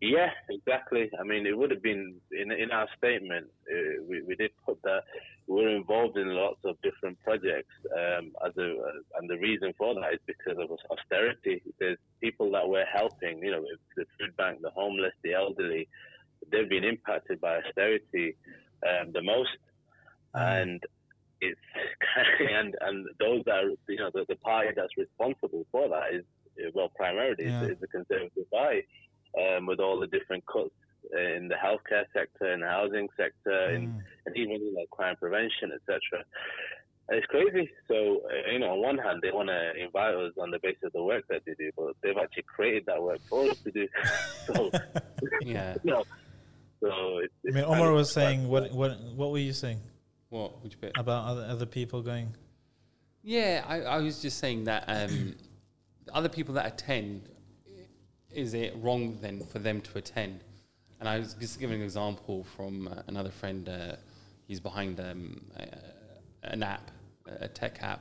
[0.00, 1.10] Yeah, exactly.
[1.18, 3.46] I mean, it would have been in in our statement.
[3.70, 5.02] Uh, we we did put that
[5.46, 7.74] we're involved in lots of different projects.
[7.92, 11.62] Um, as a uh, and the reason for that is because of austerity.
[11.78, 13.38] There's people that we're helping.
[13.38, 13.64] You know,
[13.96, 15.88] the food bank, the homeless, the elderly.
[16.50, 18.36] They've been impacted by austerity
[18.86, 19.56] um, the most,
[20.34, 20.82] and
[21.50, 21.60] it's
[22.58, 26.24] and and those are, you know the, the party that's responsible for that is
[26.60, 27.62] uh, well primarily Yeah.
[27.64, 28.82] is, is the Conservative Party
[29.40, 30.70] um, with all the different cuts
[31.12, 34.00] in the healthcare sector, in the housing sector, in, Mm.
[34.26, 36.00] and even in like crime prevention, etc.
[37.10, 37.68] It's crazy.
[37.88, 40.84] So, uh, you know, on one hand, they want to invite us on the basis
[40.84, 43.70] of the work that they do, but they've actually created that work for us to
[43.70, 43.86] do.
[44.46, 44.70] so,
[45.42, 45.74] Yeah.
[45.84, 46.04] you know,
[46.80, 49.80] so it's, I mean, Omar was saying what what what were you saying
[50.28, 50.62] What?
[50.62, 50.92] Which bit?
[50.96, 52.34] about other other people going?
[53.22, 55.34] Yeah, I, I was just saying that um,
[56.12, 57.30] other people that attend,
[58.30, 60.44] is it wrong then for them to attend?
[61.00, 63.68] And I was just giving an example from uh, another friend.
[63.68, 63.96] Uh,
[64.46, 66.90] he's behind um, a, an app,
[67.26, 68.00] a tech app,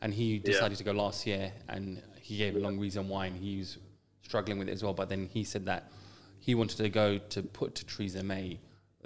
[0.00, 1.52] and he decided to go last year.
[1.68, 3.78] And he gave a long reason why, and he was
[4.22, 4.94] struggling with it as well.
[4.94, 5.90] But then he said that
[6.38, 8.58] he wanted to go to put to Theresa May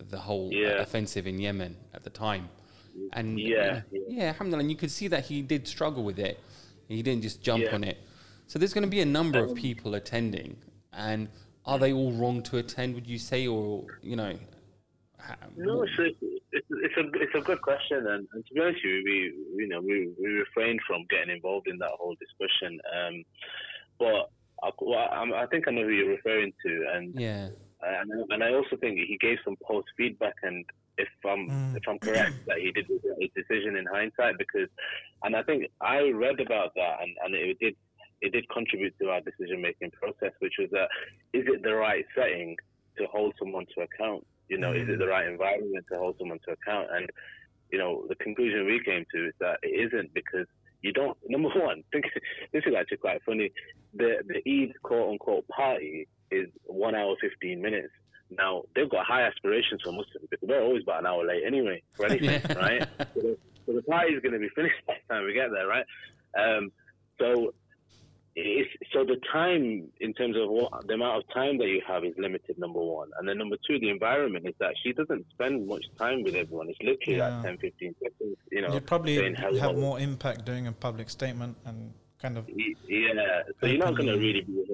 [0.09, 0.69] the whole uh, Yeah.
[0.83, 2.49] offensive in Yemen at the time.
[3.13, 4.25] And Yeah, you know, yeah.
[4.29, 4.61] alhamdulillah.
[4.63, 6.39] And you could see that he did struggle with it.
[6.89, 7.75] He didn't just jump Yeah.
[7.75, 7.99] on it.
[8.47, 10.57] So there's going to be a number of people attending.
[10.93, 11.29] And
[11.65, 13.47] are they all wrong to attend, would you say?
[13.47, 14.37] Or, you know,
[15.57, 16.07] No, it's a,
[16.53, 19.69] it's, it's a it's a good question, and, and to be honest you, we you
[19.69, 22.81] know we we refrained from getting involved in that whole discussion.
[22.97, 23.23] Um,
[23.99, 24.31] but
[24.65, 27.51] I, well, I think I know who you're referring to, and yeah.
[27.83, 30.65] And, I- and I also think he gave some post feedback, and
[30.99, 31.77] if I'm Mm.
[31.77, 34.69] if I'm correct, that he did regret his decision in hindsight because,
[35.25, 37.77] and I think I read about that, and, and it did
[38.21, 40.89] it did contribute to our decision making process, which was that
[41.33, 42.57] is it the right setting
[42.99, 44.27] to hold someone to account?
[44.49, 46.89] You know, is it the right environment to hold someone to account?
[46.93, 47.09] And
[47.73, 50.47] you know, the conclusion we came to is that it isn't because
[50.83, 51.17] you don't.
[51.29, 52.05] Number one, think
[52.53, 53.51] this is actually quite funny.
[53.95, 57.93] The the Eid quote unquote party is one hour fifteen minutes.
[58.31, 61.83] Now they've got high aspirations for Muslims because we're always about an hour late anyway
[61.95, 62.53] for anything, Yeah.
[62.55, 62.89] right?
[63.15, 65.51] So the, so the party is going to be finished by the time we get
[65.51, 65.85] there, right?
[66.39, 66.71] Um,
[67.19, 67.53] so
[68.37, 72.05] it's, so the time in terms of what the amount of time that you have
[72.05, 72.57] is limited.
[72.59, 76.23] Number one, and then number two, the environment is that she doesn't spend much time
[76.23, 76.69] with everyone.
[76.69, 77.35] It's literally Yeah.
[77.39, 78.37] like 10, 15 seconds.
[78.53, 79.59] You know, You'd probably saying hello.
[79.61, 84.07] have more impact doing a public statement and kind of Yeah, so you're not going
[84.09, 84.65] to really be,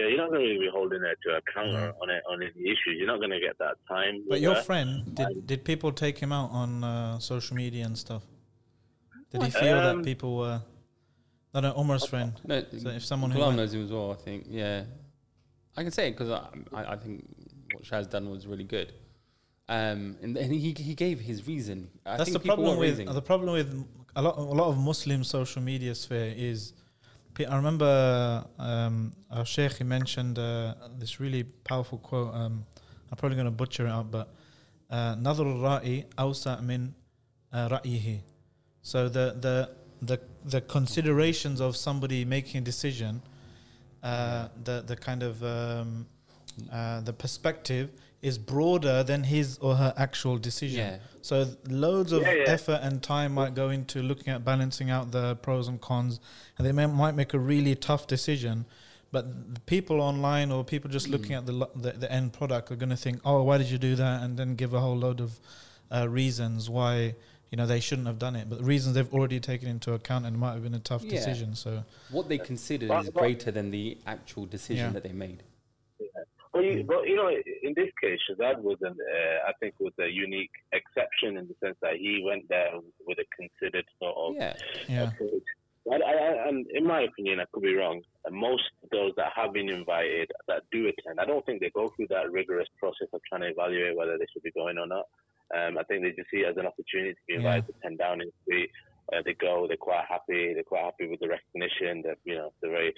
[0.00, 1.92] yeah, you're not going to be holding her to account Yeah.
[2.02, 2.94] on it on any issues.
[2.98, 4.24] You're not going to get that time.
[4.28, 4.62] But your her.
[4.62, 8.22] friend, did, did people take him out on uh, social media and stuff?
[9.30, 10.60] Did he feel Um, that people were?
[11.54, 12.32] No, no, Omar's friend.
[12.44, 14.46] No, So if someone who Ghulam knows him as well, I think.
[14.48, 14.84] Yeah.
[15.76, 17.24] I can say it because I, I, I think
[17.72, 18.92] what Shaz done was really good.
[19.68, 21.88] Um, and, and he, he gave his reason.
[22.04, 23.70] I That's think the problem with raising- the problem with
[24.16, 26.72] a lot a lot of Muslim social media sphere is.
[27.38, 32.34] I remember um, our sheikh he mentioned uh, this really powerful quote.
[32.34, 32.66] Um,
[33.10, 34.34] I'm probably going to butcher it out, but
[34.90, 36.94] uh, "Nadr ra'i awsa min
[37.52, 38.20] uh, ra'ihi."
[38.82, 39.70] So the the
[40.02, 43.22] the the considerations of somebody making a decision,
[44.02, 46.06] uh, the the kind of um,
[46.70, 47.90] uh, the perspective
[48.22, 50.78] is broader than his or her actual decision.
[50.78, 50.98] Yeah.
[51.22, 52.44] So loads of Yeah, yeah.
[52.48, 56.20] effort and time might go into looking at balancing out the pros and cons,
[56.58, 58.66] and they may, might make a really tough decision.
[59.12, 62.70] But the people online or people just looking at the, lo- the the end product
[62.70, 64.96] are going to think, "Oh, why did you do that?" and then give a whole
[64.96, 65.40] load of
[65.90, 67.16] uh, reasons why
[67.50, 68.48] you know they shouldn't have done it.
[68.48, 71.02] But the reasons they've already taken into account, and it might have been a tough
[71.02, 71.10] Yeah.
[71.12, 71.56] decision.
[71.56, 74.92] So what they considered is greater than the actual decision Yeah.
[74.92, 75.42] that they made.
[76.60, 79.92] But you, but you know, in this case, Shazad was an, uh, I think, was
[79.98, 82.72] a unique exception in the sense that he went there
[83.06, 84.54] with a considered sort of Yeah.
[84.88, 85.42] yeah, approach.
[85.90, 88.02] I, I, and in my opinion, I could be wrong.
[88.30, 91.88] Most of those that have been invited that do attend, I don't think they go
[91.96, 95.06] through that rigorous process of trying to evaluate whether they should be going or not.
[95.56, 97.98] Um, I think they just see it as an opportunity to be invited to attend
[97.98, 98.68] down in the
[99.12, 100.54] uh, they go, they're quite happy.
[100.54, 102.02] They're quite happy with the recognition.
[102.02, 102.94] That you know, they're very,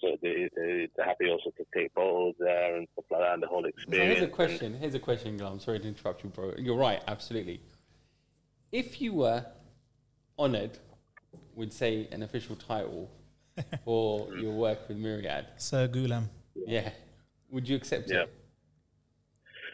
[0.00, 3.42] so they, they, they're happy also to take photos there and stuff like that, and
[3.42, 4.18] the whole So experience.
[4.18, 4.74] here's a question.
[4.74, 5.52] Here's a question, Glenn.
[5.52, 6.52] I'm sorry to interrupt you, bro.
[6.58, 7.60] You're right, absolutely.
[8.72, 9.44] If you were
[10.38, 10.78] honoured
[11.54, 13.10] with, say, an official title
[13.84, 16.28] for your work with Myriad, Sir Gulam.
[16.54, 16.90] yeah,
[17.50, 18.22] would you accept Yeah.
[18.22, 18.34] it?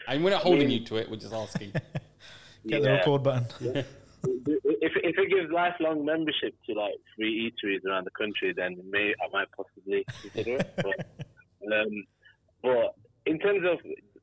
[0.07, 1.09] And we're not holding mean- you to it.
[1.09, 1.73] We're just asking.
[2.67, 3.85] Get the record button.
[5.07, 9.13] if if it gives lifelong membership to like three eateries around the country, then may
[9.21, 10.73] I might possibly consider it.
[10.75, 10.99] But,
[11.73, 12.05] um,
[12.61, 13.79] but in terms of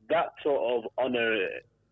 [0.09, 1.35] that sort of honor,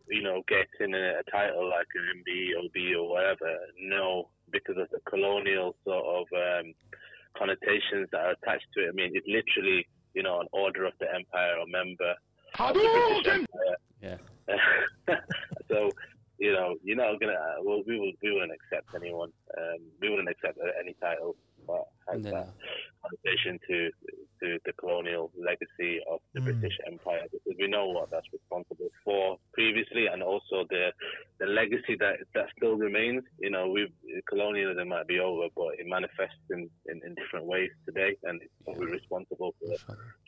[0.08, 4.88] you know, getting a, a title like an MB, B or whatever, no, because of
[4.90, 6.74] the colonial sort of um,
[7.36, 8.88] connotations that are attached to it.
[8.90, 12.14] I mean, it's literally, you know, an order of the empire or member
[12.58, 13.76] of the British Empire.
[14.02, 15.16] yeah.
[15.68, 15.90] so
[16.38, 17.34] you know, you're not gonna.
[17.34, 18.10] Uh, well, we will.
[18.20, 19.30] We wouldn't accept anyone.
[19.56, 21.36] Um, we wouldn't accept any title
[21.68, 22.30] that has No.
[22.32, 22.48] that
[23.00, 23.90] connotation to
[24.40, 26.44] to the colonial legacy of the Mm.
[26.44, 30.90] British Empire because we know what that's responsible for previously, and also the
[31.38, 33.22] the legacy that that still remains.
[33.38, 33.92] You know, we
[34.28, 38.52] colonialism might be over, but it manifests in, in, in different ways today, and it's
[38.64, 39.78] probably responsible for the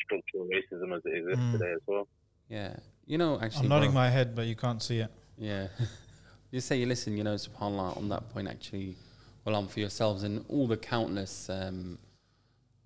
[0.05, 1.53] structural racism as it exists Mm.
[1.59, 2.07] today as well.
[2.49, 2.77] Yeah.
[3.07, 5.11] You know, actually, I'm nodding bro, my head, but you can't see it.
[5.39, 5.69] Yeah.
[6.51, 8.97] you say, you listen, you know, subhanAllah, on that point, actually,
[9.45, 11.99] well, um, for yourselves and all the countless um,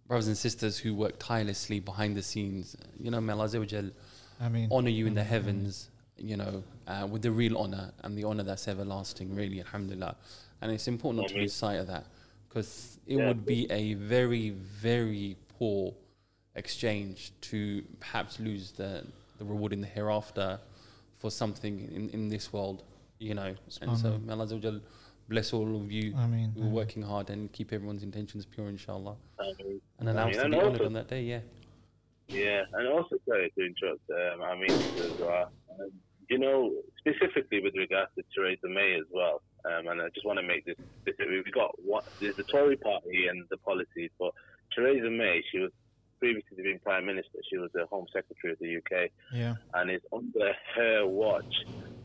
[0.07, 2.77] brothers and sisters who work tirelessly behind the scenes.
[2.99, 3.91] You know, may Allah Azza wa
[4.41, 8.17] I mean, honor you in the heavens, you know, uh, with the real honor and
[8.17, 10.17] the honor that's everlasting, really, alhamdulillah.
[10.61, 12.07] And it's important not to lose sight of that
[12.49, 13.29] because it Yeah.
[13.29, 15.95] would be a very, very poor
[16.55, 19.05] exchange to perhaps lose the,
[19.39, 20.59] the reward in the hereafter
[21.17, 22.83] for something in, in this world,
[23.19, 23.55] you know.
[23.81, 24.81] And so, may Allah Azza
[25.29, 28.69] bless all of you I mean, who are working hard and keep everyone's intentions pure,
[28.69, 29.17] inshallah.
[29.39, 31.41] I mean, And allow I us to be honored also- on that day, yeah.
[32.29, 34.03] Yeah, and also sorry to interrupt.
[34.11, 35.51] Um, I mean, as well.
[35.81, 35.91] Um,
[36.29, 39.41] you know, specifically with regards to Theresa May as well.
[39.65, 41.27] Um, and I just want to make this specific.
[41.47, 44.33] We've got what there's the Tory party and the policies, but
[44.75, 45.71] Theresa May, she was
[46.19, 47.39] previously to being prime minister.
[47.51, 49.55] She was the Home Secretary of the UK, yeah.
[49.75, 51.55] and it's under her watch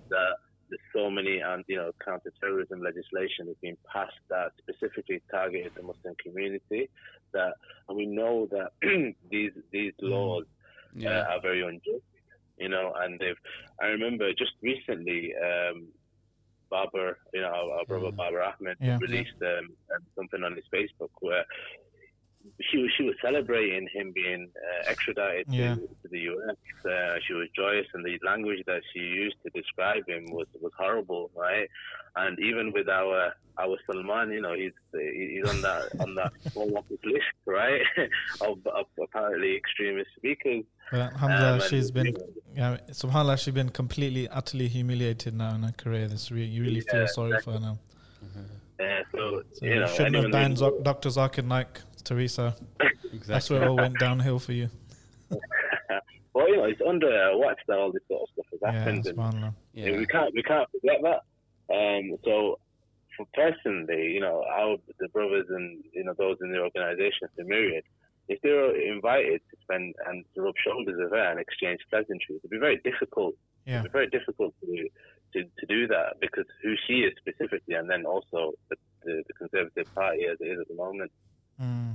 [0.09, 0.33] that
[0.69, 5.83] there's so many and you know counter-terrorism legislation has been passed that specifically targeted the
[5.83, 6.89] Muslim community.
[7.33, 7.53] That
[7.87, 8.71] and we know that
[9.31, 10.45] these these laws
[10.95, 11.09] Yeah.
[11.21, 12.05] uh, are very unjust,
[12.57, 12.93] you know.
[12.95, 13.37] And they've.
[13.81, 15.87] I remember just recently, um,
[16.69, 18.97] Babar, you know, our, our brother Babar Ahmed Yeah.
[19.01, 21.45] released um, um, something on his Facebook where
[22.61, 25.75] she was she was celebrating him being uh, extradited Yeah.
[25.75, 26.57] to, to the US.
[26.85, 30.71] Uh, she was joyous, and the language that she used to describe him was was
[30.77, 31.67] horrible, right?
[32.15, 36.31] And even with our our Salman, you know, he's he's on that on that
[37.05, 37.81] list, right?
[38.41, 40.63] of, of apparently extremist speakers.
[40.91, 42.13] But alhamdulillah, Um, she's been,
[42.55, 46.07] yeah, subhanAllah, she's been completely, utterly humiliated now in her career.
[46.07, 47.79] This re- you really feel Yeah, sorry for her now.
[48.79, 51.09] Uh, so, So you know, shouldn't have banned Dr.
[51.09, 52.55] Zakir Naik, Theresa.
[52.79, 53.19] Exactly.
[53.27, 54.69] That's where it all went downhill for you.
[56.33, 58.71] well, you know, it's under uh, watch that all this sort of stuff has Yeah,
[58.79, 59.05] happened.
[59.05, 59.53] and subhanAllah.
[59.73, 59.97] Yeah.
[59.97, 61.21] we can't we can't forget that.
[61.73, 62.59] Um, so,
[63.15, 67.43] for personally, you know, our the brothers and you know those in the organisation, the
[67.43, 67.83] Myriad,
[68.27, 72.39] if they were invited to spend and to rub shoulders with her and exchange pleasantries,
[72.39, 73.35] it'd be very difficult.
[73.65, 73.79] Yeah.
[73.79, 74.87] It'd be very difficult to
[75.33, 79.33] to, to do that because who she is specifically, and then also the, the, the
[79.33, 81.11] Conservative Party as it is at the moment.
[81.63, 81.93] Mm.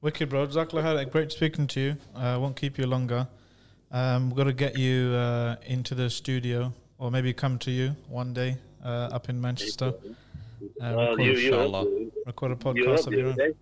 [0.00, 0.46] Wicked, bro.
[0.46, 1.10] Jazakallah khair.
[1.10, 1.96] Great speaking to you.
[2.14, 3.28] I won't keep you longer.
[3.90, 7.96] Um, we've got to get you uh, into the studio or maybe come to you
[8.08, 9.88] one day uh, up in Manchester.
[9.88, 9.92] Uh,
[10.80, 11.86] well, record, you, you, were up,
[12.26, 13.36] record a podcast of the your own.
[13.36, 13.52] day.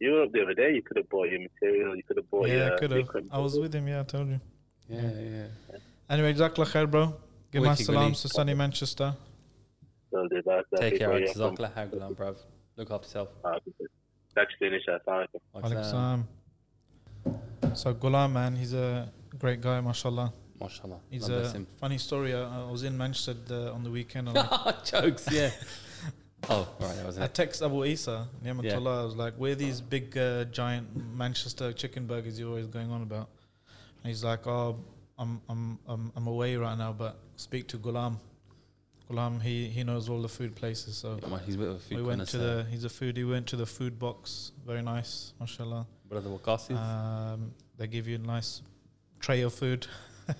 [0.00, 0.74] You were up the other day.
[0.74, 1.94] You could have bought your material.
[1.96, 3.08] You could have bought Yeah, your I could have.
[3.30, 4.40] I was with him, yeah, I told you.
[4.88, 5.76] Yeah, yeah.
[6.10, 7.14] Anyway, Jazakallah khair, bro.
[7.52, 9.14] Give my Wicked, salams to sunny Manchester.
[10.10, 11.08] So the- that's- that's Take care.
[11.08, 11.26] for of you.
[11.28, 12.36] Jazakallah khair, Ghulam, bruv.
[12.76, 13.28] Look after yourself.
[13.44, 13.58] Uh,
[14.34, 14.88] That's finished.
[14.88, 16.24] Assalamu alaikum.
[17.24, 20.32] Alaikum So Ghulam, man, he's a great guy, mashallah.
[20.60, 21.00] Mashallah.
[21.10, 21.66] He's a him.
[21.80, 22.34] funny story.
[22.34, 24.28] I, I was in Manchester uh, on the weekend.
[24.28, 25.50] and I, Jokes, yeah.
[26.48, 27.34] oh, right, that was I it.
[27.34, 29.00] text Abu Isa, Ni'matullah, Yeah.
[29.02, 32.90] I was like, where are these big, uh, giant Manchester chicken burgers you're always going
[32.90, 33.28] on about?
[34.02, 34.78] And he's like, oh,
[35.18, 38.18] I'm, I'm, I'm, I'm away right now, but speak to Ghulam.
[39.12, 40.96] Ghulam, he he knows all the food places.
[40.96, 42.66] So Yeah, man, he's a bit of a food we went to the.
[42.70, 43.16] He's a foodie.
[43.16, 44.52] We went to the food box.
[44.66, 45.86] Very nice, mashallah.
[46.08, 46.76] brother Waqas's.
[46.76, 48.62] Um, they give you a nice
[49.20, 49.86] tray of food.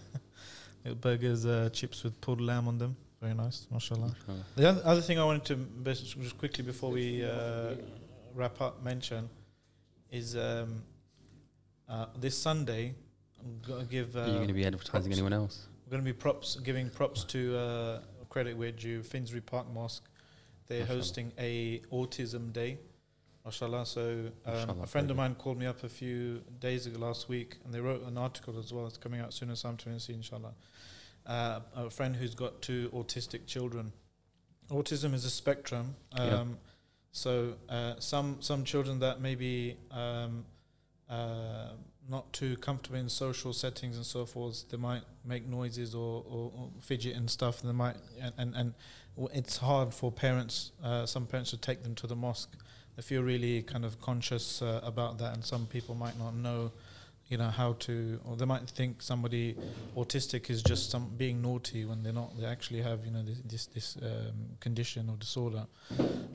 [0.84, 2.96] Little burgers, uh, chips with pulled lamb on them.
[3.20, 4.14] Very nice, mashallah.
[4.56, 7.74] The other, thing I wanted to just quickly before we uh,
[8.34, 9.30] wrap up mention
[10.10, 10.82] is um,
[11.88, 12.94] uh, this Sunday.
[13.38, 14.16] I'm gonna give.
[14.16, 15.18] Uh, Are you going to be advertising props.
[15.18, 15.68] anyone else?
[15.86, 18.00] We're going to be props giving props to uh,
[18.32, 20.08] credit where due Finsbury Park Mosque.
[20.66, 20.98] They're Mashallah.
[20.98, 22.78] hosting a autism day.
[23.44, 23.84] Mashallah.
[23.84, 27.28] So um, Mashallah, a friend of mine called me up a few days ago last
[27.28, 28.86] week, and they wrote an article as well.
[28.86, 30.54] It's coming out soon as I'm trying to see, inshallah.
[31.26, 33.92] Uh, a friend who's got two autistic children.
[34.70, 35.94] Autism is a spectrum.
[36.12, 36.44] Um, Yeah.
[37.14, 40.46] So uh, some some children that maybe um,
[41.10, 41.72] uh,
[42.08, 46.52] not too comfortable in social settings and so forth, they might make noises or, or,
[46.56, 47.60] or fidget and stuff.
[47.62, 48.74] And they might and and, and
[49.34, 50.72] it's hard for parents.
[50.82, 52.56] Uh, some parents to take them to the mosque.
[52.96, 56.72] They feel really kind of conscious uh, about that, and some people might not know,
[57.28, 59.56] you know, how to, or they might think somebody
[59.96, 62.38] autistic is just some being naughty when they're not.
[62.38, 65.66] They actually have, you know, this this, this um, condition or disorder.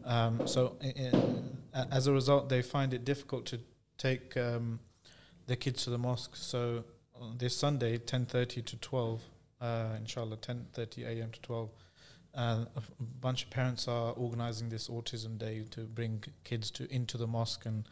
[0.06, 3.60] Um, so, i- i- a- as a result, they find it difficult to
[3.98, 4.80] take um,
[5.48, 6.36] their kids to the mosque.
[6.36, 6.84] So,
[7.38, 9.22] this Sunday, ten thirty to twelve,
[9.60, 11.32] uh, inshallah, ten thirty a.m.
[11.32, 11.70] to twelve.
[12.36, 16.88] Uh, a f- bunch of parents are organizing this autism day to bring kids to
[16.94, 17.86] into the mosque and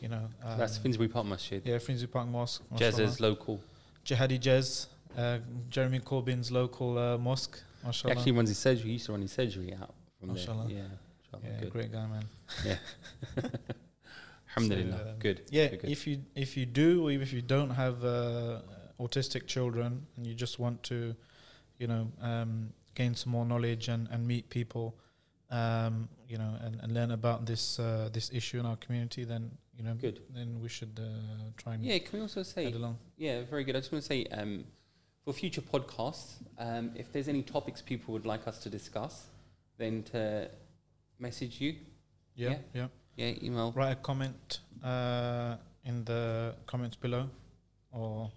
[0.00, 1.60] you know um, That's Finsbury Park Masjid.
[1.66, 3.60] yeah Finsbury Park Mosque Jez is local.
[4.06, 4.86] Jihadi Jez,
[5.18, 5.38] uh,
[5.68, 7.60] Jeremy Corbyn's local uh, mosque.
[7.82, 8.14] He Mashallah.
[8.14, 8.86] actually runs his surgery.
[8.86, 10.66] He used to run his surgery out from Mashallah.
[10.68, 10.76] there.
[10.78, 10.82] Yeah.
[11.32, 11.70] Mashallah, yeah, good.
[11.72, 12.24] great guy, man.
[14.56, 14.98] Alhamdulillah.
[14.98, 15.42] So, um, good.
[15.50, 15.90] Yeah, good, good.
[15.90, 18.60] if you if you do, or if you don't have uh,
[18.98, 21.14] autistic children and you just want to,
[21.78, 24.96] you know, um, gain some more knowledge and, and meet people,
[25.50, 29.50] um, you know, and, and learn about this uh, this issue in our community, then
[29.76, 30.20] you know, Good.
[30.34, 32.98] then we should uh, try and Yeah, can we also say along.
[33.16, 33.76] Yeah, very good.
[33.76, 34.64] I just want to say um,
[35.24, 39.26] for future podcasts, um, if there's any topics people would like us to discuss,
[39.78, 40.50] then to
[41.18, 41.76] message you.
[42.34, 42.56] Yeah, Yeah.
[42.74, 42.86] yeah.
[43.20, 43.70] Yeah, email.
[43.76, 47.28] Write a comment uh, in the comments below,
[47.92, 48.30] or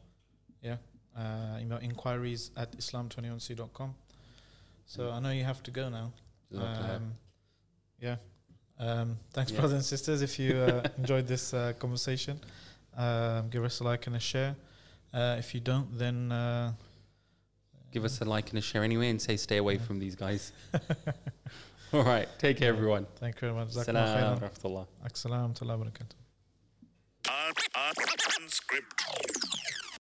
[0.61, 0.75] yeah,
[1.17, 3.95] uh, email inquiries at islam21c.com.
[4.85, 6.11] So I know you have to go now.
[6.53, 7.13] Um,
[8.01, 8.17] yeah.
[8.77, 9.59] Um, thanks, Yeah.
[9.59, 10.21] brothers and sisters.
[10.21, 12.37] If you uh, enjoyed this uh, conversation,
[12.97, 14.53] um, give us a like and a share.
[15.13, 16.73] Uh, if you don't, then uh,
[17.93, 20.51] Give us a like and a share anyway and say stay away from these guys.
[21.97, 22.27] All right.
[22.39, 23.05] Take care, everyone.
[23.19, 23.69] Thank you very much.
[23.71, 24.49] Salam Jazakallah khairan.
[24.49, 24.85] rahmatullah.
[25.05, 26.07] Assalamu alaikum.
[27.29, 29.72] Un- un- unscripted.